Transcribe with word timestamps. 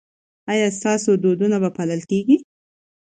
ایا 0.51 0.67
ستاسو 0.77 1.09
دودونه 1.23 1.57
به 1.63 1.69
پالل 1.77 2.01
کیږي؟ 2.11 2.37